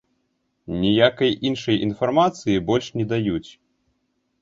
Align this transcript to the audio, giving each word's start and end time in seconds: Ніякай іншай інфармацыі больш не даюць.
Ніякай 0.83 1.31
іншай 1.51 1.81
інфармацыі 1.89 2.65
больш 2.73 2.85
не 2.99 3.09
даюць. 3.15 3.49